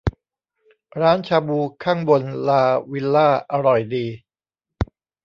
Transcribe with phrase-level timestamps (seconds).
[1.01, 4.05] ร้านชาบูข้างบนลาวิลล่าอร่อยดี